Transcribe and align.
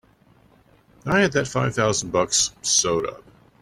I 1.05 1.19
had 1.19 1.33
that 1.33 1.47
five 1.47 1.75
thousand 1.75 2.09
bucks 2.11 2.53
sewed 2.63 3.05
up! 3.05 3.23